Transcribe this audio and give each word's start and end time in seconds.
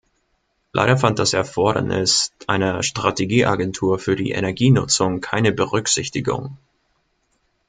Leider 0.71 0.97
fand 0.97 1.19
das 1.19 1.33
Erfordernis 1.33 2.31
einer 2.47 2.81
Strategieagentur 2.81 3.99
für 3.99 4.15
die 4.15 4.31
Energienutzung 4.31 5.21
keine 5.21 5.51
Berücksichtigung. 5.51 6.57